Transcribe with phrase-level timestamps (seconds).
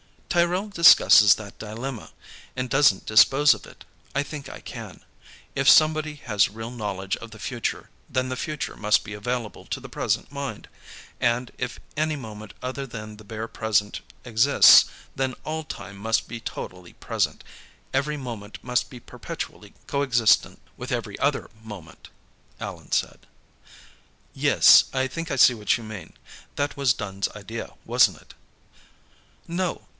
[0.29, 2.11] "Tyrrell discusses that dilemma,
[2.55, 3.83] and doesn't dispose of it.
[4.15, 5.01] I think I can.
[5.55, 9.79] If somebody has real knowledge of the future, then the future must be available to
[9.81, 10.69] the present mind.
[11.19, 14.85] And if any moment other than the bare present exists,
[15.15, 17.43] then all time must be totally present;
[17.93, 22.09] every moment must be perpetually coexistent with every other moment,"
[22.59, 23.27] Allan said.
[24.33, 24.85] "Yes.
[24.93, 26.13] I think I see what you mean.
[26.55, 28.33] That was Dunne's idea, wasn't it?"
[29.47, 29.85] "No.